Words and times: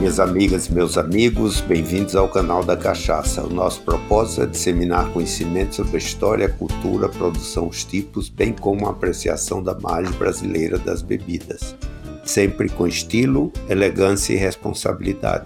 Minhas 0.00 0.18
amigas 0.18 0.64
e 0.66 0.72
meus 0.72 0.96
amigos, 0.96 1.60
bem-vindos 1.60 2.16
ao 2.16 2.26
canal 2.26 2.64
da 2.64 2.74
Cachaça. 2.74 3.42
O 3.42 3.52
nosso 3.52 3.82
propósito 3.82 4.44
é 4.44 4.46
disseminar 4.46 5.12
conhecimento 5.12 5.74
sobre 5.74 5.98
história, 5.98 6.48
cultura, 6.48 7.06
produção, 7.06 7.68
os 7.68 7.84
tipos, 7.84 8.30
bem 8.30 8.50
como 8.50 8.86
a 8.86 8.92
apreciação 8.92 9.62
da 9.62 9.78
margem 9.78 10.14
brasileira 10.14 10.78
das 10.78 11.02
bebidas, 11.02 11.76
sempre 12.24 12.70
com 12.70 12.86
estilo, 12.86 13.52
elegância 13.68 14.32
e 14.32 14.36
responsabilidade. 14.36 15.44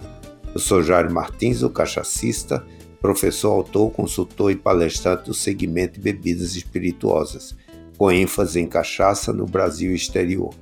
Eu 0.54 0.60
sou 0.60 0.84
Jair 0.84 1.12
Martins, 1.12 1.64
o 1.64 1.68
cachacista, 1.68 2.64
professor, 3.00 3.50
autor, 3.54 3.90
consultor 3.90 4.52
e 4.52 4.56
palestrante 4.56 5.24
do 5.24 5.34
segmento 5.34 5.94
de 5.94 6.00
bebidas 6.00 6.54
espirituosas, 6.54 7.56
com 7.98 8.08
ênfase 8.08 8.60
em 8.60 8.68
cachaça 8.68 9.32
no 9.32 9.46
Brasil 9.46 9.90
e 9.90 9.96
exterior. 9.96 10.54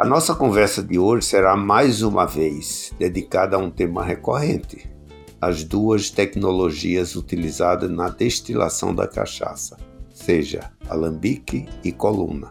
A 0.00 0.06
nossa 0.06 0.34
conversa 0.34 0.82
de 0.82 0.98
hoje 0.98 1.26
será 1.26 1.54
mais 1.54 2.00
uma 2.00 2.24
vez 2.24 2.90
dedicada 2.98 3.56
a 3.56 3.58
um 3.58 3.70
tema 3.70 4.02
recorrente: 4.02 4.90
as 5.38 5.62
duas 5.62 6.08
tecnologias 6.08 7.14
utilizadas 7.16 7.90
na 7.90 8.08
destilação 8.08 8.94
da 8.94 9.06
cachaça, 9.06 9.76
seja 10.08 10.72
alambique 10.88 11.68
e 11.84 11.92
coluna. 11.92 12.50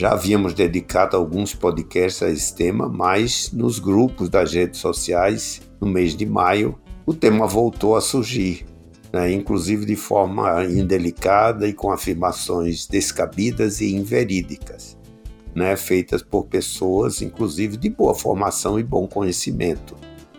Já 0.00 0.12
havíamos 0.12 0.54
dedicado 0.54 1.16
alguns 1.16 1.52
podcasts 1.52 2.22
a 2.22 2.30
esse 2.30 2.54
tema, 2.54 2.88
mas 2.88 3.50
nos 3.52 3.80
grupos 3.80 4.28
das 4.28 4.52
redes 4.52 4.78
sociais, 4.78 5.62
no 5.80 5.88
mês 5.88 6.16
de 6.16 6.24
maio, 6.24 6.78
o 7.04 7.12
tema 7.12 7.44
voltou 7.44 7.96
a 7.96 8.00
surgir, 8.00 8.64
né, 9.12 9.32
inclusive 9.32 9.84
de 9.84 9.96
forma 9.96 10.64
indelicada 10.66 11.66
e 11.66 11.72
com 11.72 11.90
afirmações 11.90 12.86
descabidas 12.86 13.80
e 13.80 13.96
inverídicas 13.96 15.01
né, 15.54 15.76
feitas 15.76 16.22
por 16.22 16.46
pessoas, 16.46 17.20
inclusive 17.22 17.76
de 17.76 17.90
boa 17.90 18.14
formação 18.14 18.78
e 18.78 18.82
bom 18.82 19.06
conhecimento. 19.06 19.96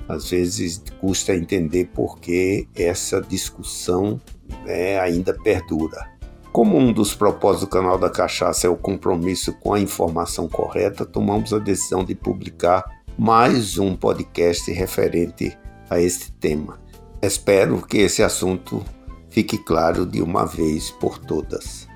Às 0.07 0.29
vezes 0.29 0.83
custa 0.99 1.35
entender 1.35 1.89
por 1.93 2.19
que 2.19 2.67
essa 2.75 3.21
discussão 3.21 4.19
né, 4.65 4.99
ainda 4.99 5.33
perdura. 5.33 6.11
Como 6.51 6.77
um 6.77 6.93
dos 6.93 7.15
propósitos 7.15 7.67
do 7.67 7.71
canal 7.71 7.97
da 7.97 8.09
Cachaça 8.09 8.67
é 8.67 8.69
o 8.69 8.75
compromisso 8.75 9.53
com 9.53 9.73
a 9.73 9.79
informação 9.79 10.47
correta, 10.47 11.05
tomamos 11.05 11.53
a 11.53 11.57
decisão 11.57 12.03
de 12.03 12.13
publicar 12.13 12.83
mais 13.17 13.77
um 13.77 13.95
podcast 13.95 14.71
referente 14.71 15.57
a 15.89 15.99
este 15.99 16.31
tema. 16.33 16.79
Espero 17.21 17.81
que 17.85 17.97
esse 17.97 18.21
assunto 18.21 18.83
fique 19.29 19.57
claro 19.57 20.05
de 20.05 20.21
uma 20.21 20.45
vez 20.45 20.91
por 20.91 21.17
todas. 21.17 21.87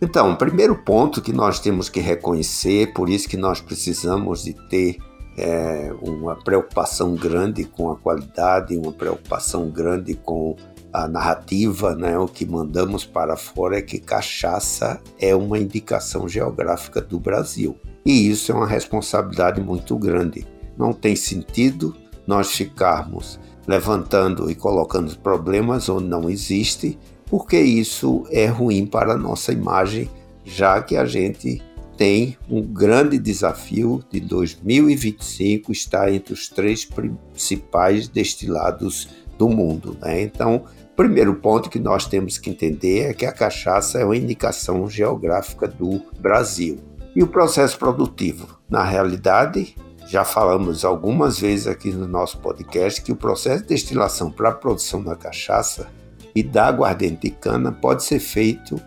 Então, 0.00 0.32
o 0.32 0.36
primeiro 0.36 0.76
ponto 0.76 1.20
que 1.20 1.32
nós 1.32 1.58
temos 1.58 1.88
que 1.88 1.98
reconhecer, 2.00 2.92
por 2.92 3.08
isso 3.08 3.28
que 3.28 3.36
nós 3.36 3.60
precisamos 3.60 4.44
de 4.44 4.52
ter 4.68 4.98
é, 5.36 5.92
uma 6.00 6.36
preocupação 6.36 7.14
grande 7.14 7.64
com 7.64 7.90
a 7.90 7.96
qualidade, 7.96 8.76
uma 8.76 8.92
preocupação 8.92 9.70
grande 9.70 10.14
com 10.14 10.56
a 10.92 11.06
narrativa, 11.06 11.94
né? 11.94 12.18
o 12.18 12.26
que 12.26 12.46
mandamos 12.46 13.04
para 13.04 13.36
fora 13.36 13.78
é 13.78 13.82
que 13.82 13.98
cachaça 13.98 15.00
é 15.18 15.34
uma 15.34 15.58
indicação 15.58 16.28
geográfica 16.28 17.00
do 17.00 17.18
Brasil. 17.18 17.76
E 18.06 18.28
isso 18.30 18.52
é 18.52 18.54
uma 18.54 18.66
responsabilidade 18.66 19.60
muito 19.60 19.96
grande. 19.98 20.46
Não 20.76 20.92
tem 20.92 21.14
sentido 21.14 21.94
nós 22.26 22.52
ficarmos 22.52 23.38
levantando 23.66 24.50
e 24.50 24.54
colocando 24.54 25.14
problemas 25.18 25.88
onde 25.88 26.06
não 26.06 26.30
existe 26.30 26.98
porque 27.30 27.58
isso 27.58 28.26
é 28.30 28.46
ruim 28.46 28.86
para 28.86 29.12
a 29.12 29.18
nossa 29.18 29.52
imagem, 29.52 30.10
já 30.44 30.82
que 30.82 30.96
a 30.96 31.04
gente 31.04 31.62
tem 31.96 32.38
um 32.48 32.62
grande 32.62 33.18
desafio 33.18 34.02
de 34.10 34.20
2025 34.20 35.72
estar 35.72 36.12
entre 36.12 36.32
os 36.32 36.48
três 36.48 36.84
principais 36.84 38.06
destilados 38.06 39.08
do 39.36 39.48
mundo. 39.48 39.96
Né? 40.00 40.22
Então, 40.22 40.64
o 40.92 40.96
primeiro 40.96 41.34
ponto 41.34 41.68
que 41.68 41.78
nós 41.78 42.06
temos 42.06 42.38
que 42.38 42.50
entender 42.50 43.10
é 43.10 43.12
que 43.12 43.26
a 43.26 43.32
cachaça 43.32 43.98
é 43.98 44.04
uma 44.04 44.16
indicação 44.16 44.88
geográfica 44.88 45.66
do 45.66 46.00
Brasil. 46.20 46.78
E 47.16 47.22
o 47.22 47.26
processo 47.26 47.76
produtivo? 47.76 48.58
Na 48.70 48.84
realidade, 48.84 49.74
já 50.06 50.24
falamos 50.24 50.84
algumas 50.84 51.40
vezes 51.40 51.66
aqui 51.66 51.90
no 51.90 52.06
nosso 52.06 52.38
podcast 52.38 53.02
que 53.02 53.12
o 53.12 53.16
processo 53.16 53.62
de 53.62 53.70
destilação 53.70 54.30
para 54.30 54.50
a 54.50 54.54
produção 54.54 55.02
da 55.02 55.16
cachaça 55.16 55.88
e 56.38 56.42
da 56.42 56.66
aguardente 56.66 57.28
de 57.28 57.30
cana 57.30 57.72
pode 57.72 58.04
ser 58.04 58.20
feito 58.20 58.80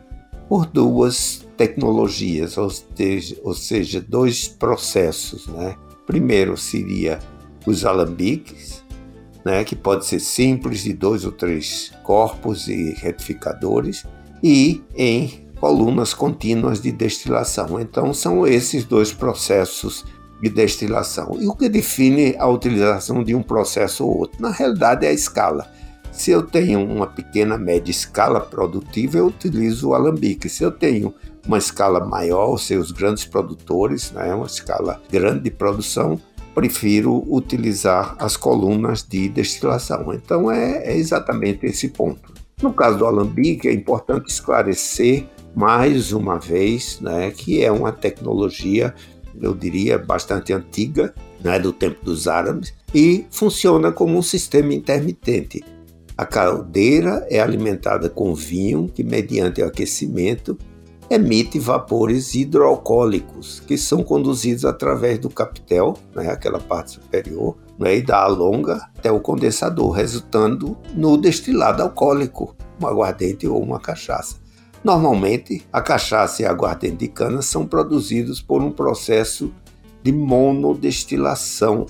por 0.47 0.65
duas 0.65 1.45
tecnologias, 1.57 2.57
ou 2.57 3.53
seja, 3.53 4.01
dois 4.01 4.47
processos. 4.47 5.47
Né? 5.47 5.75
Primeiro 6.07 6.55
seria 6.55 7.19
os 7.65 7.83
alambiques, 7.85 8.81
né, 9.43 9.65
que 9.65 9.75
pode 9.75 10.05
ser 10.05 10.21
simples, 10.21 10.83
de 10.83 10.93
dois 10.93 11.25
ou 11.25 11.31
três 11.31 11.91
corpos 12.03 12.69
e 12.69 12.93
retificadores, 12.93 14.05
e 14.41 14.81
em 14.95 15.45
colunas 15.59 16.13
contínuas 16.13 16.81
de 16.81 16.91
destilação. 16.91 17.81
Então, 17.81 18.13
são 18.13 18.47
esses 18.47 18.85
dois 18.85 19.11
processos 19.11 20.05
de 20.41 20.49
destilação. 20.49 21.37
E 21.39 21.47
o 21.47 21.55
que 21.55 21.67
define 21.67 22.33
a 22.39 22.47
utilização 22.47 23.23
de 23.23 23.35
um 23.35 23.43
processo 23.43 24.05
ou 24.05 24.19
outro? 24.19 24.41
Na 24.41 24.51
realidade, 24.51 25.05
é 25.05 25.09
a 25.09 25.13
escala. 25.13 25.69
Se 26.11 26.29
eu 26.29 26.43
tenho 26.43 26.83
uma 26.83 27.07
pequena, 27.07 27.57
média 27.57 27.89
escala 27.89 28.41
produtiva, 28.41 29.17
eu 29.17 29.27
utilizo 29.27 29.89
o 29.89 29.93
alambique. 29.93 30.49
Se 30.49 30.63
eu 30.63 30.71
tenho 30.71 31.13
uma 31.47 31.57
escala 31.57 32.05
maior, 32.05 32.53
os 32.53 32.91
grandes 32.91 33.25
produtores, 33.25 34.11
né, 34.11 34.33
uma 34.35 34.45
escala 34.45 35.01
grande 35.09 35.43
de 35.43 35.51
produção, 35.51 36.19
prefiro 36.53 37.23
utilizar 37.33 38.15
as 38.19 38.35
colunas 38.35 39.03
de 39.03 39.29
destilação. 39.29 40.13
Então 40.13 40.51
é, 40.51 40.83
é 40.85 40.97
exatamente 40.97 41.65
esse 41.65 41.89
ponto. 41.89 42.33
No 42.61 42.73
caso 42.73 42.99
do 42.99 43.05
alambique, 43.05 43.67
é 43.67 43.73
importante 43.73 44.29
esclarecer 44.29 45.27
mais 45.55 46.11
uma 46.11 46.37
vez 46.37 46.99
né, 46.99 47.31
que 47.31 47.63
é 47.63 47.71
uma 47.71 47.91
tecnologia, 47.91 48.93
eu 49.41 49.55
diria, 49.55 49.97
bastante 49.97 50.53
antiga, 50.53 51.13
né, 51.43 51.57
do 51.57 51.73
tempo 51.73 52.03
dos 52.05 52.27
árabes, 52.27 52.73
e 52.93 53.25
funciona 53.31 53.91
como 53.91 54.17
um 54.17 54.21
sistema 54.21 54.73
intermitente. 54.73 55.63
A 56.21 56.25
caldeira 56.27 57.25
é 57.31 57.39
alimentada 57.39 58.07
com 58.07 58.35
vinho 58.35 58.87
que, 58.87 59.03
mediante 59.03 59.59
o 59.59 59.65
aquecimento, 59.65 60.55
emite 61.09 61.57
vapores 61.57 62.35
hidroalcoólicos 62.35 63.59
que 63.61 63.75
são 63.75 64.03
conduzidos 64.03 64.63
através 64.63 65.17
do 65.17 65.31
capitel, 65.31 65.97
né, 66.15 66.29
aquela 66.29 66.59
parte 66.59 66.91
superior, 66.91 67.57
né, 67.79 67.97
e 67.97 68.03
da 68.03 68.21
alonga 68.21 68.87
até 68.95 69.11
o 69.11 69.19
condensador, 69.19 69.89
resultando 69.89 70.77
no 70.93 71.17
destilado 71.17 71.81
alcoólico, 71.81 72.55
um 72.79 72.85
aguardente 72.85 73.47
ou 73.47 73.59
uma 73.59 73.79
cachaça. 73.79 74.35
Normalmente, 74.83 75.65
a 75.73 75.81
cachaça 75.81 76.43
e 76.43 76.45
a 76.45 76.51
aguardente 76.51 76.97
de 76.97 77.07
cana 77.07 77.41
são 77.41 77.65
produzidos 77.65 78.39
por 78.39 78.61
um 78.61 78.69
processo 78.69 79.51
de 80.03 80.11
monodestilação, 80.11 81.87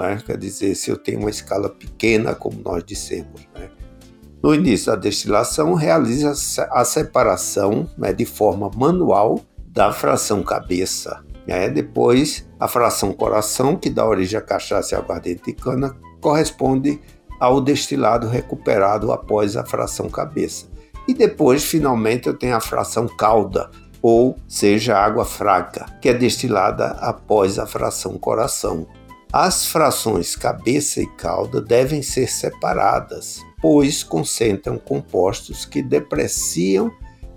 né? 0.00 0.22
Quer 0.24 0.38
dizer, 0.38 0.74
se 0.74 0.90
eu 0.90 0.96
tenho 0.96 1.20
uma 1.20 1.30
escala 1.30 1.68
pequena, 1.68 2.34
como 2.34 2.60
nós 2.64 2.82
dissemos. 2.82 3.46
Né? 3.54 3.68
No 4.42 4.54
início 4.54 4.86
da 4.86 4.96
destilação, 4.96 5.74
realiza 5.74 6.32
a 6.70 6.84
separação 6.84 7.86
né, 7.98 8.12
de 8.12 8.24
forma 8.24 8.70
manual 8.74 9.40
da 9.66 9.92
fração 9.92 10.42
cabeça. 10.42 11.22
Né? 11.46 11.68
Depois, 11.68 12.48
a 12.58 12.66
fração 12.66 13.12
coração, 13.12 13.76
que 13.76 13.90
dá 13.90 14.06
origem 14.06 14.38
à 14.38 14.42
cachaça 14.42 14.94
e 14.94 14.98
aguardente 14.98 15.42
de 15.44 15.52
cana, 15.52 15.94
corresponde 16.20 17.00
ao 17.38 17.60
destilado 17.60 18.28
recuperado 18.28 19.12
após 19.12 19.56
a 19.56 19.64
fração 19.64 20.08
cabeça. 20.08 20.66
E 21.06 21.14
depois, 21.14 21.64
finalmente, 21.64 22.26
eu 22.26 22.34
tenho 22.34 22.56
a 22.56 22.60
fração 22.60 23.06
cauda, 23.06 23.70
ou 24.02 24.36
seja, 24.46 24.96
água 24.96 25.24
fraca, 25.24 25.86
que 26.00 26.08
é 26.08 26.14
destilada 26.14 26.92
após 27.00 27.58
a 27.58 27.66
fração 27.66 28.16
coração. 28.18 28.86
As 29.32 29.64
frações 29.64 30.34
cabeça 30.34 31.00
e 31.00 31.06
cauda 31.06 31.60
devem 31.60 32.02
ser 32.02 32.28
separadas, 32.28 33.40
pois 33.62 34.02
concentram 34.02 34.76
compostos 34.76 35.64
que 35.64 35.80
depreciam 35.80 36.90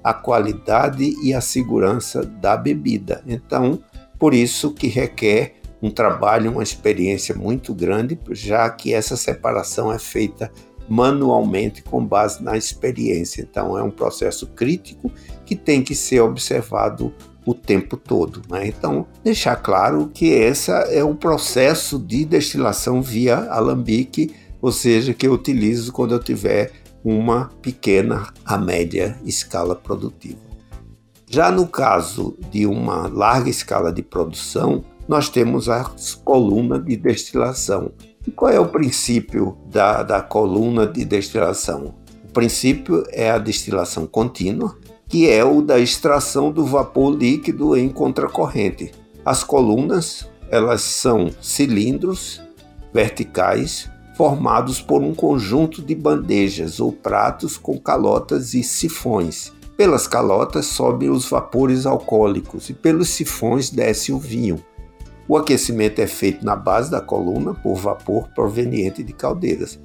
a 0.03 0.11
qualidade 0.11 1.13
e 1.23 1.35
a 1.35 1.39
segurança 1.39 2.25
da 2.25 2.57
bebida. 2.57 3.23
Então, 3.27 3.83
por 4.17 4.33
isso 4.33 4.73
que 4.73 4.87
requer 4.87 5.57
um 5.83 5.91
trabalho, 5.91 6.51
uma 6.51 6.63
experiência 6.63 7.35
muito 7.35 7.75
grande, 7.75 8.19
já 8.31 8.67
que 8.71 8.91
essa 8.91 9.15
separação 9.15 9.93
é 9.93 9.99
feita 9.99 10.51
manualmente 10.89 11.83
com 11.83 12.03
base 12.03 12.43
na 12.43 12.57
experiência. 12.57 13.43
Então, 13.43 13.77
é 13.77 13.83
um 13.83 13.91
processo 13.91 14.47
crítico 14.47 15.11
que 15.45 15.55
tem 15.55 15.83
que 15.83 15.93
ser 15.93 16.21
observado 16.21 17.13
o 17.45 17.53
tempo 17.53 17.97
todo. 17.97 18.41
Né? 18.49 18.67
Então, 18.67 19.05
deixar 19.23 19.55
claro 19.57 20.09
que 20.13 20.27
esse 20.27 20.71
é 20.71 21.03
o 21.03 21.15
processo 21.15 21.99
de 21.99 22.25
destilação 22.25 23.01
via 23.01 23.37
alambique, 23.49 24.33
ou 24.61 24.71
seja, 24.71 25.13
que 25.13 25.27
eu 25.27 25.33
utilizo 25.33 25.91
quando 25.91 26.13
eu 26.13 26.19
tiver 26.19 26.71
uma 27.03 27.51
pequena 27.61 28.31
a 28.45 28.57
média 28.57 29.17
escala 29.25 29.75
produtiva. 29.75 30.39
Já 31.27 31.51
no 31.51 31.67
caso 31.67 32.37
de 32.51 32.65
uma 32.65 33.07
larga 33.07 33.49
escala 33.49 33.91
de 33.91 34.01
produção, 34.01 34.85
nós 35.07 35.29
temos 35.29 35.67
as 35.67 36.15
colunas 36.15 36.83
de 36.85 36.95
destilação, 36.95 37.91
E 38.25 38.31
qual 38.31 38.51
é 38.51 38.59
o 38.59 38.69
princípio 38.69 39.57
da, 39.69 40.01
da 40.01 40.21
coluna 40.21 40.87
de 40.87 41.03
destilação? 41.03 41.93
Princípio 42.33 43.03
é 43.11 43.29
a 43.29 43.37
destilação 43.37 44.07
contínua, 44.07 44.75
que 45.07 45.29
é 45.29 45.45
o 45.45 45.61
da 45.61 45.79
extração 45.79 46.51
do 46.51 46.65
vapor 46.65 47.15
líquido 47.15 47.77
em 47.77 47.87
contracorrente. 47.87 48.91
As 49.23 49.43
colunas, 49.43 50.27
elas 50.49 50.81
são 50.81 51.29
cilindros 51.39 52.41
verticais 52.91 53.89
formados 54.15 54.81
por 54.81 55.01
um 55.01 55.13
conjunto 55.13 55.81
de 55.81 55.95
bandejas 55.95 56.79
ou 56.79 56.91
pratos 56.91 57.57
com 57.57 57.79
calotas 57.79 58.53
e 58.53 58.63
sifões. 58.63 59.51
Pelas 59.77 60.07
calotas 60.07 60.65
sobem 60.67 61.09
os 61.09 61.27
vapores 61.29 61.85
alcoólicos 61.85 62.69
e 62.69 62.73
pelos 62.73 63.09
sifões 63.09 63.69
desce 63.69 64.11
o 64.11 64.19
vinho. 64.19 64.63
O 65.27 65.37
aquecimento 65.37 65.99
é 65.99 66.07
feito 66.07 66.45
na 66.45 66.55
base 66.55 66.91
da 66.91 67.01
coluna 67.01 67.53
por 67.53 67.75
vapor 67.75 68.29
proveniente 68.35 69.03
de 69.03 69.13
caldeiras. 69.13 69.79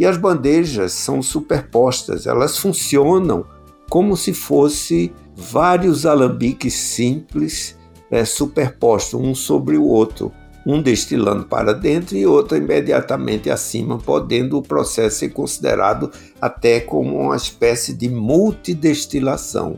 E 0.00 0.06
as 0.06 0.16
bandejas 0.16 0.92
são 0.94 1.20
superpostas, 1.20 2.26
elas 2.26 2.56
funcionam 2.56 3.44
como 3.90 4.16
se 4.16 4.32
fosse 4.32 5.12
vários 5.36 6.06
alambiques 6.06 6.72
simples 6.72 7.76
é, 8.10 8.24
superpostos 8.24 9.20
um 9.20 9.34
sobre 9.34 9.76
o 9.76 9.84
outro, 9.84 10.32
um 10.66 10.80
destilando 10.80 11.44
para 11.44 11.74
dentro 11.74 12.16
e 12.16 12.24
outro 12.24 12.56
imediatamente 12.56 13.50
acima, 13.50 13.98
podendo 13.98 14.56
o 14.56 14.62
processo 14.62 15.18
ser 15.18 15.34
considerado 15.34 16.10
até 16.40 16.80
como 16.80 17.18
uma 17.18 17.36
espécie 17.36 17.92
de 17.92 18.08
multidestilação. 18.08 19.76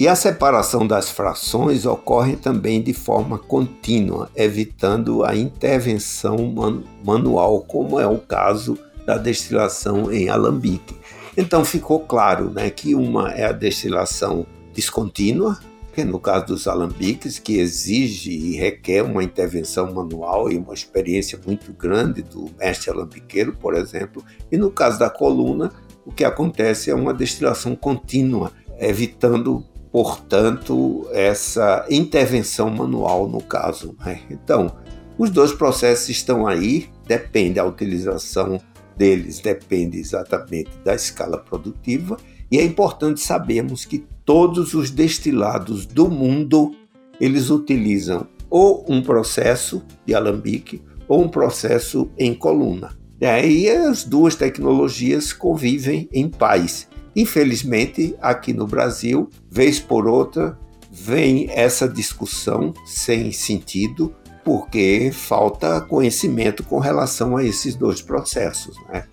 E 0.00 0.08
a 0.08 0.16
separação 0.16 0.84
das 0.84 1.10
frações 1.10 1.86
ocorre 1.86 2.34
também 2.34 2.82
de 2.82 2.92
forma 2.92 3.38
contínua, 3.38 4.28
evitando 4.34 5.22
a 5.22 5.36
intervenção 5.36 6.38
man 6.52 6.82
manual, 7.04 7.60
como 7.60 8.00
é 8.00 8.06
o 8.08 8.18
caso 8.18 8.76
da 9.06 9.16
destilação 9.16 10.12
em 10.12 10.28
alambique. 10.28 10.96
Então 11.36 11.64
ficou 11.64 12.00
claro 12.00 12.50
né, 12.50 12.70
que 12.70 12.94
uma 12.94 13.32
é 13.32 13.44
a 13.44 13.52
destilação 13.52 14.46
descontínua, 14.72 15.58
que 15.92 16.04
no 16.04 16.18
caso 16.18 16.46
dos 16.46 16.66
alambiques, 16.66 17.38
que 17.38 17.58
exige 17.58 18.32
e 18.32 18.56
requer 18.56 19.02
uma 19.02 19.22
intervenção 19.22 19.92
manual 19.92 20.50
e 20.50 20.56
uma 20.56 20.74
experiência 20.74 21.38
muito 21.46 21.72
grande 21.72 22.22
do 22.22 22.50
mestre 22.58 22.90
alambiqueiro, 22.90 23.54
por 23.54 23.74
exemplo, 23.74 24.24
e 24.50 24.56
no 24.56 24.70
caso 24.70 24.98
da 24.98 25.08
coluna, 25.08 25.72
o 26.04 26.12
que 26.12 26.24
acontece 26.24 26.90
é 26.90 26.94
uma 26.94 27.14
destilação 27.14 27.76
contínua, 27.76 28.52
evitando, 28.78 29.64
portanto, 29.92 31.08
essa 31.12 31.86
intervenção 31.88 32.68
manual 32.70 33.28
no 33.28 33.40
caso. 33.40 33.96
Né? 34.04 34.20
Então, 34.28 34.76
os 35.16 35.30
dois 35.30 35.52
processos 35.52 36.08
estão 36.08 36.46
aí, 36.46 36.88
depende 37.06 37.54
da 37.54 37.64
utilização 37.64 38.60
deles, 38.96 39.40
depende 39.40 39.98
exatamente 39.98 40.70
da 40.84 40.94
escala 40.94 41.38
produtiva, 41.38 42.16
e 42.50 42.58
é 42.58 42.64
importante 42.64 43.20
sabermos 43.20 43.84
que 43.84 44.04
todos 44.24 44.74
os 44.74 44.90
destilados 44.90 45.86
do 45.86 46.08
mundo 46.08 46.74
eles 47.20 47.50
utilizam 47.50 48.26
ou 48.50 48.84
um 48.88 49.02
processo 49.02 49.82
de 50.06 50.14
alambique 50.14 50.82
ou 51.08 51.22
um 51.22 51.28
processo 51.28 52.10
em 52.18 52.34
coluna. 52.34 52.96
E 53.20 53.26
aí 53.26 53.68
as 53.68 54.04
duas 54.04 54.34
tecnologias 54.34 55.32
convivem 55.32 56.08
em 56.12 56.28
paz. 56.28 56.88
Infelizmente, 57.16 58.14
aqui 58.20 58.52
no 58.52 58.66
Brasil, 58.66 59.28
vez 59.50 59.78
por 59.78 60.06
outra, 60.06 60.58
vem 60.90 61.48
essa 61.50 61.88
discussão 61.88 62.72
sem 62.84 63.32
sentido, 63.32 64.14
porque 64.44 65.10
falta 65.12 65.80
conhecimento 65.80 66.62
com 66.62 66.78
relação 66.78 67.36
a 67.36 67.44
esses 67.44 67.74
dois 67.74 68.02
processos. 68.02 68.76
Né? 68.88 69.04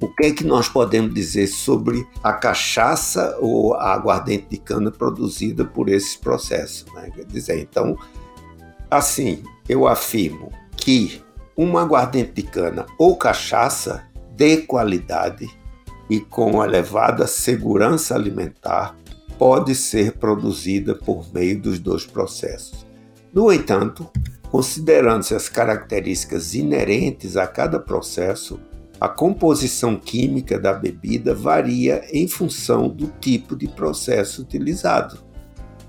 O 0.00 0.08
que 0.08 0.26
é 0.26 0.32
que 0.32 0.44
nós 0.44 0.68
podemos 0.68 1.14
dizer 1.14 1.46
sobre 1.46 2.06
a 2.22 2.32
cachaça 2.32 3.36
ou 3.40 3.74
a 3.74 3.94
aguardente 3.94 4.46
de 4.50 4.58
cana 4.58 4.90
produzida 4.90 5.64
por 5.64 5.88
esses 5.88 6.16
processos? 6.16 6.84
Né? 6.94 7.10
Quer 7.14 7.24
dizer, 7.24 7.58
então, 7.60 7.96
assim, 8.90 9.42
eu 9.68 9.86
afirmo 9.86 10.52
que 10.76 11.22
uma 11.56 11.82
aguardente 11.82 12.32
de 12.32 12.42
cana 12.42 12.84
ou 12.98 13.16
cachaça 13.16 14.04
de 14.36 14.58
qualidade 14.58 15.48
e 16.10 16.20
com 16.20 16.62
elevada 16.62 17.26
segurança 17.26 18.14
alimentar 18.14 18.96
pode 19.38 19.74
ser 19.74 20.12
produzida 20.12 20.94
por 20.94 21.32
meio 21.32 21.60
dos 21.60 21.78
dois 21.78 22.04
processos. 22.04 22.86
No 23.32 23.52
entanto, 23.52 24.08
considerando-se 24.54 25.34
as 25.34 25.48
características 25.48 26.54
inerentes 26.54 27.36
a 27.36 27.44
cada 27.44 27.80
processo, 27.80 28.60
a 29.00 29.08
composição 29.08 29.96
química 29.96 30.60
da 30.60 30.72
bebida 30.72 31.34
varia 31.34 32.04
em 32.12 32.28
função 32.28 32.88
do 32.88 33.08
tipo 33.20 33.56
de 33.56 33.66
processo 33.66 34.42
utilizado, 34.42 35.18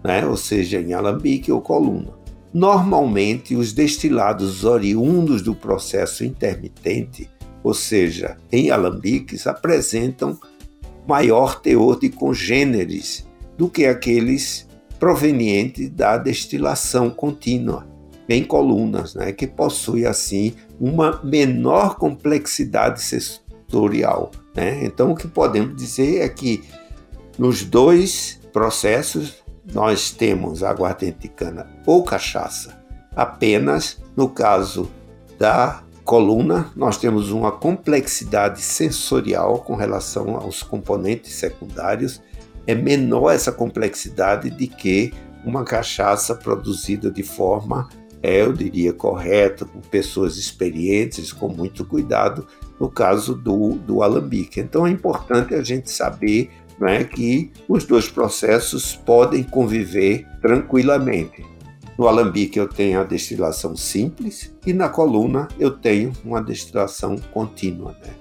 né? 0.04 0.26
ou 0.26 0.36
seja, 0.36 0.82
em 0.82 0.94
alambique 0.94 1.52
ou 1.52 1.62
coluna. 1.62 2.12
Normalmente, 2.52 3.56
os 3.56 3.72
destilados 3.72 4.64
oriundos 4.64 5.44
do 5.44 5.54
processo 5.54 6.26
intermitente, 6.26 7.30
ou 7.64 7.76
seja, 7.76 8.36
em 8.52 8.72
alambiques, 8.72 9.46
apresentam 9.46 10.40
maior 11.08 11.62
teor 11.62 12.00
de 12.00 12.10
congêneres 12.10 13.28
do 13.56 13.70
que 13.70 13.86
aqueles 13.86 14.68
provenientes 14.98 15.88
da 15.92 16.18
destilação 16.18 17.12
contínua 17.12 17.94
em 18.28 18.44
colunas, 18.44 19.16
né, 19.16 19.32
que 19.32 19.46
possui 19.46 20.06
assim 20.06 20.56
uma 20.80 21.20
menor 21.24 21.96
complexidade 21.96 23.02
sensorial. 23.02 24.32
Né? 24.56 24.84
Então, 24.84 25.12
o 25.12 25.16
que 25.16 25.28
podemos 25.28 25.76
dizer 25.76 26.22
é 26.22 26.30
que 26.30 26.64
nos 27.38 27.64
dois 27.64 28.40
processos 28.52 29.44
nós 29.74 30.12
temos 30.12 30.64
aguardente 30.64 31.20
de 31.20 31.28
cana 31.28 31.68
ou 31.86 32.04
cachaça. 32.04 32.82
Apenas 33.16 34.02
no 34.16 34.30
caso 34.30 34.90
da 35.38 35.82
coluna, 36.04 36.72
nós 36.76 36.98
temos 36.98 37.32
uma 37.32 37.52
complexidade 37.52 38.62
sensorial 38.62 39.60
com 39.60 39.76
relação 39.76 40.36
aos 40.36 40.62
componentes 40.62 41.34
secundários. 41.34 42.22
É 42.68 42.76
menor 42.76 43.32
essa 43.32 43.52
complexidade 43.52 44.50
de 44.50 44.68
que 44.68 45.14
uma 45.44 45.64
cachaça 45.64 46.36
produzida 46.36 47.12
de 47.12 47.24
forma 47.24 47.90
é, 48.26 48.42
eu 48.42 48.52
diria, 48.52 48.92
correta, 48.92 49.66
com 49.66 49.80
pessoas 49.80 50.36
experientes, 50.36 51.32
com 51.32 51.48
muito 51.48 51.86
cuidado, 51.86 52.48
no 52.80 52.90
caso 52.90 53.36
do, 53.36 53.76
do 53.76 54.02
alambique. 54.02 54.60
Então 54.60 54.88
é 54.88 54.90
importante 54.90 55.54
a 55.54 55.62
gente 55.62 55.92
saber 55.92 56.50
né, 56.80 57.04
que 57.04 57.52
os 57.70 57.86
dois 57.86 58.10
processos 58.10 58.96
podem 58.96 59.44
conviver 59.44 60.28
tranquilamente. 60.42 61.46
No 62.00 62.08
alambique 62.08 62.58
eu 62.58 62.68
tenho 62.68 63.00
a 63.00 63.04
destilação 63.04 63.76
simples 63.76 64.52
e 64.66 64.74
na 64.74 64.90
coluna 64.90 65.48
eu 65.60 65.70
tenho 65.70 66.12
uma 66.24 66.42
destilação 66.42 67.18
contínua. 67.32 67.96
Né? 68.04 68.12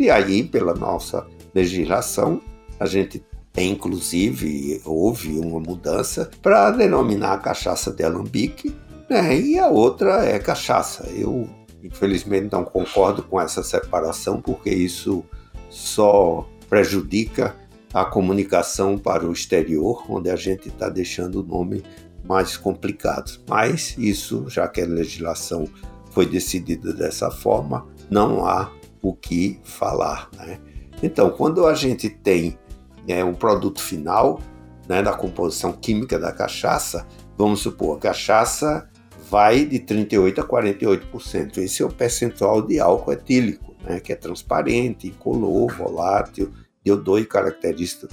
E 0.00 0.08
aí, 0.08 0.42
pela 0.42 0.72
nossa 0.72 1.26
legislação, 1.54 2.40
a 2.80 2.86
gente 2.86 3.22
inclusive, 3.56 4.82
houve 4.84 5.38
uma 5.38 5.60
mudança 5.60 6.28
para 6.42 6.72
denominar 6.72 7.34
a 7.34 7.38
cachaça 7.38 7.92
de 7.92 8.02
alambique 8.02 8.74
é, 9.08 9.36
e 9.38 9.58
a 9.58 9.68
outra 9.68 10.24
é 10.24 10.38
cachaça. 10.38 11.06
Eu, 11.10 11.48
infelizmente, 11.82 12.50
não 12.52 12.64
concordo 12.64 13.22
com 13.22 13.40
essa 13.40 13.62
separação, 13.62 14.40
porque 14.40 14.70
isso 14.70 15.24
só 15.68 16.48
prejudica 16.68 17.56
a 17.92 18.04
comunicação 18.04 18.98
para 18.98 19.26
o 19.26 19.32
exterior, 19.32 20.04
onde 20.08 20.30
a 20.30 20.36
gente 20.36 20.68
está 20.68 20.88
deixando 20.88 21.40
o 21.40 21.42
nome 21.44 21.84
mais 22.24 22.56
complicado. 22.56 23.40
Mas 23.48 23.96
isso, 23.98 24.48
já 24.48 24.66
que 24.66 24.80
a 24.80 24.86
legislação 24.86 25.68
foi 26.10 26.26
decidida 26.26 26.92
dessa 26.92 27.30
forma, 27.30 27.86
não 28.10 28.46
há 28.46 28.72
o 29.02 29.14
que 29.14 29.60
falar. 29.62 30.28
Né? 30.36 30.58
Então, 31.02 31.30
quando 31.30 31.66
a 31.66 31.74
gente 31.74 32.08
tem 32.08 32.58
é, 33.06 33.22
um 33.22 33.34
produto 33.34 33.80
final 33.80 34.40
né, 34.88 35.02
da 35.02 35.12
composição 35.12 35.72
química 35.72 36.18
da 36.18 36.32
cachaça, 36.32 37.06
vamos 37.36 37.60
supor, 37.60 37.98
a 37.98 38.00
cachaça 38.00 38.88
vai 39.30 39.64
de 39.64 39.78
38% 39.80 40.38
a 40.38 40.44
48%. 40.44 41.58
Esse 41.58 41.82
é 41.82 41.86
o 41.86 41.90
percentual 41.90 42.62
de 42.62 42.78
álcool 42.78 43.12
etílico, 43.12 43.74
né, 43.82 44.00
que 44.00 44.12
é 44.12 44.16
transparente, 44.16 45.08
incolor, 45.08 45.72
volátil, 45.72 46.52
de 46.84 46.92
odor 46.92 47.20
e 47.20 47.24
característica. 47.24 48.08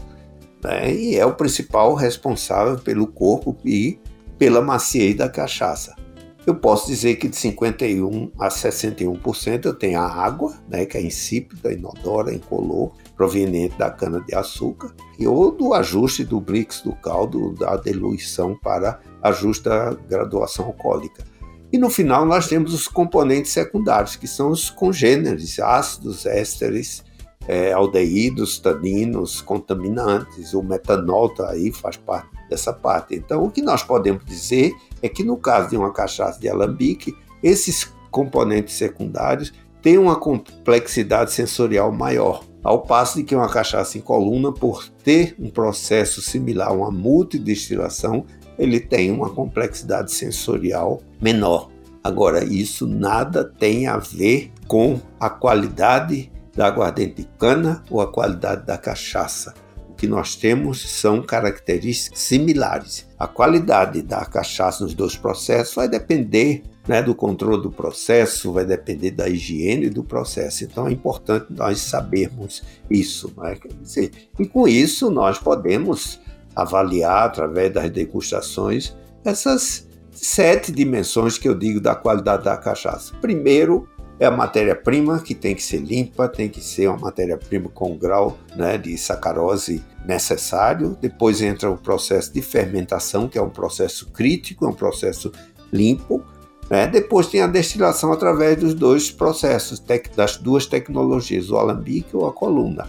Né, 0.63 0.93
e 0.93 1.15
é 1.17 1.25
o 1.25 1.33
principal 1.33 1.93
responsável 1.93 2.77
pelo 2.77 3.07
corpo 3.07 3.57
e 3.65 3.99
pela 4.37 4.61
maciez 4.61 5.15
da 5.15 5.29
cachaça. 5.29 5.95
Eu 6.45 6.55
posso 6.55 6.87
dizer 6.87 7.17
que 7.17 7.27
de 7.27 7.35
51 7.35 8.31
a 8.39 8.49
61% 8.49 9.65
eu 9.65 9.73
tenho 9.75 9.99
a 9.99 10.07
água, 10.07 10.55
né, 10.67 10.85
que 10.85 10.97
é 10.97 11.01
insípida, 11.01 11.71
inodora, 11.71 12.33
incolor, 12.33 12.93
proveniente 13.15 13.77
da 13.77 13.91
cana-de-açúcar, 13.91 14.91
e 15.19 15.27
ou 15.27 15.51
do 15.51 15.73
ajuste 15.73 16.23
do 16.23 16.41
brix 16.41 16.81
do 16.81 16.93
caldo, 16.93 17.53
da 17.53 17.75
diluição 17.77 18.57
para 18.57 18.99
ajuste 19.21 19.65
da 19.65 19.91
graduação 19.91 20.65
alcoólica. 20.65 21.23
E 21.71 21.77
no 21.77 21.91
final 21.91 22.25
nós 22.25 22.47
temos 22.47 22.73
os 22.73 22.87
componentes 22.87 23.51
secundários, 23.51 24.15
que 24.15 24.27
são 24.27 24.49
os 24.49 24.69
congêneres, 24.69 25.59
ácidos, 25.59 26.25
ésteres, 26.25 27.03
é, 27.47 27.71
aldeídos, 27.71 28.59
taninos, 28.59 29.41
contaminantes. 29.41 30.53
O 30.53 30.61
metanol 30.61 31.29
tá 31.29 31.49
aí 31.51 31.71
faz 31.71 31.97
parte 31.97 32.29
dessa 32.49 32.73
parte. 32.73 33.15
Então, 33.15 33.43
o 33.43 33.51
que 33.51 33.61
nós 33.61 33.83
podemos 33.83 34.25
dizer 34.25 34.73
é 35.01 35.09
que 35.09 35.23
no 35.23 35.37
caso 35.37 35.69
de 35.69 35.77
uma 35.77 35.91
cachaça 35.91 36.39
de 36.39 36.49
alambique, 36.49 37.15
esses 37.41 37.91
componentes 38.09 38.75
secundários 38.75 39.53
têm 39.81 39.97
uma 39.97 40.15
complexidade 40.15 41.31
sensorial 41.31 41.91
maior. 41.91 42.43
Ao 42.63 42.81
passo 42.81 43.17
de 43.17 43.23
que 43.23 43.35
uma 43.35 43.49
cachaça 43.49 43.97
em 43.97 44.01
coluna, 44.01 44.51
por 44.51 44.87
ter 45.03 45.35
um 45.39 45.49
processo 45.49 46.21
similar 46.21 46.67
a 46.67 46.73
uma 46.73 46.91
multidestilação, 46.91 48.25
ele 48.59 48.79
tem 48.79 49.09
uma 49.09 49.29
complexidade 49.31 50.11
sensorial 50.11 51.01
menor. 51.19 51.69
Agora, 52.03 52.43
isso 52.43 52.85
nada 52.87 53.43
tem 53.43 53.87
a 53.87 53.97
ver 53.97 54.51
com 54.67 54.99
a 55.19 55.29
qualidade 55.29 56.31
da 56.55 56.67
aguardente 56.67 57.15
de 57.15 57.29
cana 57.39 57.83
ou 57.89 58.01
a 58.01 58.11
qualidade 58.11 58.65
da 58.65 58.77
cachaça. 58.77 59.53
Que 60.01 60.07
nós 60.07 60.35
temos 60.35 60.81
são 60.99 61.21
características 61.21 62.17
similares. 62.17 63.07
A 63.19 63.27
qualidade 63.27 64.01
da 64.01 64.25
cachaça 64.25 64.83
nos 64.83 64.95
dois 64.95 65.15
processos 65.15 65.75
vai 65.75 65.87
depender 65.87 66.63
né, 66.87 67.03
do 67.03 67.13
controle 67.13 67.61
do 67.61 67.71
processo, 67.71 68.51
vai 68.51 68.65
depender 68.65 69.11
da 69.11 69.29
higiene 69.29 69.91
do 69.91 70.03
processo. 70.03 70.63
Então 70.63 70.87
é 70.87 70.91
importante 70.91 71.45
nós 71.51 71.81
sabermos 71.81 72.63
isso. 72.89 73.31
Né? 73.37 73.55
Dizer, 73.79 74.11
e 74.39 74.47
com 74.47 74.67
isso 74.67 75.11
nós 75.11 75.37
podemos 75.37 76.19
avaliar 76.55 77.25
através 77.25 77.71
das 77.71 77.87
degustações 77.91 78.97
essas 79.23 79.87
sete 80.11 80.71
dimensões 80.71 81.37
que 81.37 81.47
eu 81.47 81.53
digo 81.53 81.79
da 81.79 81.93
qualidade 81.93 82.43
da 82.43 82.57
cachaça. 82.57 83.13
Primeiro, 83.21 83.87
é 84.21 84.27
a 84.27 84.31
matéria-prima 84.31 85.19
que 85.19 85.33
tem 85.33 85.55
que 85.55 85.63
ser 85.63 85.79
limpa, 85.79 86.29
tem 86.29 86.47
que 86.47 86.61
ser 86.61 86.87
uma 86.87 86.99
matéria-prima 86.99 87.69
com 87.69 87.97
grau 87.97 88.37
né, 88.55 88.77
de 88.77 88.95
sacarose 88.95 89.83
necessário. 90.05 90.95
Depois 91.01 91.41
entra 91.41 91.71
o 91.71 91.75
processo 91.75 92.31
de 92.31 92.39
fermentação, 92.39 93.27
que 93.27 93.39
é 93.39 93.41
um 93.41 93.49
processo 93.49 94.11
crítico, 94.11 94.63
é 94.63 94.69
um 94.69 94.75
processo 94.75 95.31
limpo. 95.73 96.23
Né? 96.69 96.85
Depois 96.85 97.25
tem 97.25 97.41
a 97.41 97.47
destilação 97.47 98.13
através 98.13 98.59
dos 98.59 98.75
dois 98.75 99.09
processos, 99.09 99.83
das 100.15 100.37
duas 100.37 100.67
tecnologias, 100.67 101.49
o 101.49 101.57
alambique 101.57 102.15
ou 102.15 102.27
a 102.27 102.31
coluna. 102.31 102.87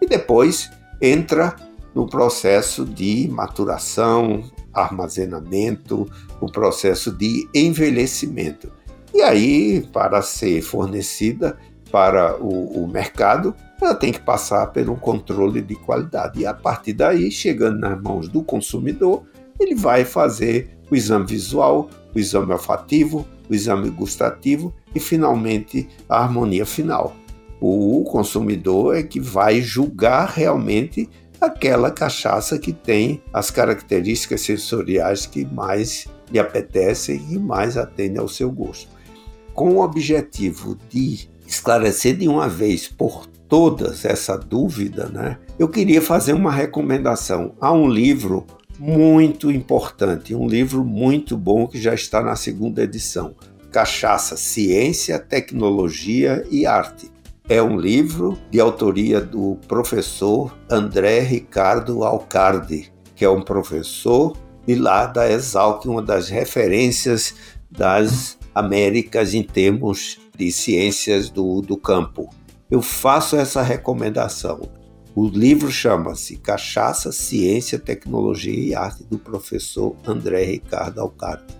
E 0.00 0.06
depois 0.06 0.70
entra 0.98 1.56
no 1.94 2.08
processo 2.08 2.86
de 2.86 3.28
maturação, 3.28 4.50
armazenamento, 4.72 6.10
o 6.40 6.50
processo 6.50 7.12
de 7.12 7.46
envelhecimento. 7.54 8.79
E 9.12 9.22
aí, 9.22 9.86
para 9.92 10.22
ser 10.22 10.62
fornecida 10.62 11.58
para 11.90 12.36
o, 12.40 12.84
o 12.84 12.88
mercado, 12.88 13.54
ela 13.82 13.94
tem 13.94 14.12
que 14.12 14.20
passar 14.20 14.70
um 14.88 14.94
controle 14.94 15.60
de 15.60 15.74
qualidade. 15.74 16.40
E 16.40 16.46
a 16.46 16.54
partir 16.54 16.92
daí, 16.92 17.30
chegando 17.30 17.80
nas 17.80 18.00
mãos 18.00 18.28
do 18.28 18.42
consumidor, 18.42 19.24
ele 19.58 19.74
vai 19.74 20.04
fazer 20.04 20.78
o 20.90 20.94
exame 20.94 21.26
visual, 21.26 21.90
o 22.14 22.18
exame 22.18 22.52
olfativo, 22.52 23.26
o 23.48 23.54
exame 23.54 23.90
gustativo 23.90 24.72
e 24.94 25.00
finalmente 25.00 25.88
a 26.08 26.22
harmonia 26.22 26.64
final. 26.64 27.14
O 27.60 28.04
consumidor 28.04 28.96
é 28.96 29.02
que 29.02 29.20
vai 29.20 29.60
julgar 29.60 30.28
realmente 30.28 31.08
aquela 31.40 31.90
cachaça 31.90 32.58
que 32.58 32.72
tem 32.72 33.22
as 33.32 33.50
características 33.50 34.42
sensoriais 34.42 35.26
que 35.26 35.44
mais 35.44 36.06
lhe 36.30 36.38
apetecem 36.38 37.20
e 37.30 37.38
mais 37.38 37.76
atendem 37.76 38.18
ao 38.18 38.28
seu 38.28 38.50
gosto 38.50 38.99
com 39.60 39.74
o 39.74 39.82
objetivo 39.82 40.74
de 40.88 41.28
esclarecer 41.46 42.16
de 42.16 42.26
uma 42.26 42.48
vez 42.48 42.88
por 42.88 43.26
todas 43.46 44.06
essa 44.06 44.34
dúvida, 44.34 45.10
né, 45.10 45.36
eu 45.58 45.68
queria 45.68 46.00
fazer 46.00 46.32
uma 46.32 46.50
recomendação 46.50 47.52
a 47.60 47.70
um 47.70 47.86
livro 47.86 48.46
muito 48.78 49.50
importante, 49.50 50.34
um 50.34 50.48
livro 50.48 50.82
muito 50.82 51.36
bom 51.36 51.66
que 51.66 51.78
já 51.78 51.92
está 51.92 52.22
na 52.22 52.36
segunda 52.36 52.82
edição, 52.82 53.34
Cachaça, 53.70 54.34
Ciência, 54.34 55.18
Tecnologia 55.18 56.42
e 56.50 56.64
Arte. 56.64 57.12
É 57.46 57.62
um 57.62 57.78
livro 57.78 58.38
de 58.50 58.60
autoria 58.60 59.20
do 59.20 59.58
professor 59.68 60.56
André 60.70 61.20
Ricardo 61.20 62.02
Alcardi, 62.02 62.90
que 63.14 63.26
é 63.26 63.28
um 63.28 63.42
professor 63.42 64.34
de 64.66 64.74
lá 64.74 65.04
da 65.04 65.30
Exalc, 65.30 65.84
uma 65.84 66.00
das 66.00 66.30
referências 66.30 67.34
das 67.70 68.39
Américas 68.60 69.34
em 69.34 69.42
termos 69.42 70.20
de 70.36 70.52
ciências 70.52 71.28
do, 71.28 71.60
do 71.60 71.76
campo. 71.76 72.30
Eu 72.70 72.80
faço 72.80 73.36
essa 73.36 73.62
recomendação. 73.62 74.60
O 75.14 75.26
livro 75.26 75.70
chama-se 75.70 76.36
Cachaça, 76.36 77.10
Ciência, 77.10 77.78
Tecnologia 77.78 78.54
e 78.54 78.74
Arte, 78.74 79.04
do 79.04 79.18
professor 79.18 79.96
André 80.06 80.44
Ricardo 80.44 81.00
Alcarte. 81.00 81.58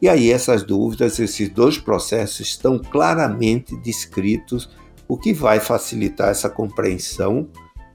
E 0.00 0.08
aí 0.08 0.30
essas 0.30 0.62
dúvidas, 0.62 1.18
esses 1.18 1.48
dois 1.48 1.78
processos 1.78 2.40
estão 2.40 2.78
claramente 2.78 3.76
descritos, 3.76 4.70
o 5.08 5.16
que 5.16 5.32
vai 5.32 5.60
facilitar 5.60 6.28
essa 6.30 6.48
compreensão 6.48 7.48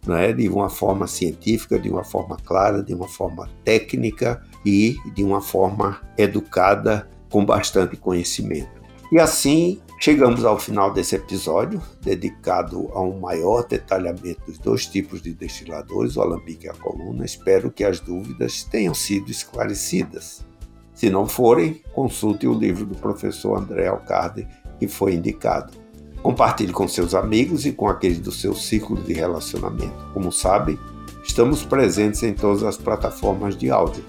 né, 0.05 0.31
de 0.31 0.47
uma 0.47 0.69
forma 0.69 1.07
científica, 1.07 1.77
de 1.77 1.89
uma 1.89 2.03
forma 2.03 2.37
clara, 2.37 2.83
de 2.83 2.93
uma 2.93 3.07
forma 3.07 3.49
técnica 3.63 4.41
e 4.65 4.95
de 5.13 5.23
uma 5.23 5.41
forma 5.41 6.01
educada 6.17 7.09
com 7.29 7.45
bastante 7.45 7.95
conhecimento. 7.95 8.77
E 9.11 9.19
assim 9.19 9.79
chegamos 9.99 10.43
ao 10.43 10.59
final 10.59 10.91
desse 10.91 11.15
episódio, 11.15 11.81
dedicado 12.01 12.89
a 12.93 13.01
um 13.01 13.19
maior 13.19 13.65
detalhamento 13.65 14.41
dos 14.45 14.57
dois 14.57 14.85
tipos 14.85 15.21
de 15.21 15.33
destiladores, 15.33 16.17
o 16.17 16.21
alambique 16.21 16.67
e 16.67 16.69
a 16.69 16.73
coluna. 16.73 17.25
Espero 17.25 17.71
que 17.71 17.83
as 17.83 17.99
dúvidas 17.99 18.63
tenham 18.63 18.93
sido 18.93 19.31
esclarecidas. 19.31 20.45
Se 20.93 21.09
não 21.09 21.25
forem, 21.25 21.81
consulte 21.93 22.47
o 22.47 22.53
livro 22.53 22.85
do 22.85 22.95
professor 22.95 23.57
André 23.57 23.87
Alcarde, 23.87 24.47
que 24.79 24.87
foi 24.87 25.13
indicado. 25.13 25.73
Compartilhe 26.21 26.73
com 26.73 26.87
seus 26.87 27.15
amigos 27.15 27.65
e 27.65 27.71
com 27.71 27.87
aqueles 27.87 28.19
do 28.19 28.31
seu 28.31 28.53
círculo 28.53 29.01
de 29.03 29.13
relacionamento. 29.13 30.11
Como 30.13 30.31
sabem, 30.31 30.77
estamos 31.23 31.63
presentes 31.63 32.23
em 32.23 32.33
todas 32.33 32.63
as 32.63 32.77
plataformas 32.77 33.55
de 33.55 33.69
áudio 33.69 34.03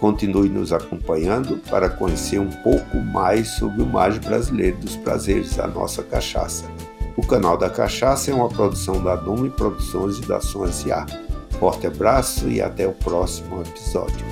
Continue 0.00 0.48
nos 0.48 0.72
acompanhando 0.72 1.58
para 1.70 1.90
conhecer 1.90 2.40
um 2.40 2.50
pouco 2.50 2.96
mais 2.98 3.48
sobre 3.48 3.82
o 3.82 3.86
mais 3.86 4.16
brasileiro 4.18 4.78
dos 4.78 4.96
prazeres 4.96 5.54
da 5.56 5.66
nossa 5.66 6.02
cachaça. 6.02 6.64
O 7.16 7.26
canal 7.26 7.58
da 7.58 7.68
Cachaça 7.68 8.30
é 8.30 8.34
uma 8.34 8.48
produção 8.48 9.02
da 9.02 9.14
Dume 9.14 9.50
Produções 9.50 10.18
e 10.18 10.22
da 10.22 10.40
Som 10.40 10.64
S.A. 10.64 11.04
Forte 11.58 11.86
abraço 11.86 12.48
e 12.48 12.62
até 12.62 12.88
o 12.88 12.92
próximo 12.92 13.60
episódio. 13.60 14.24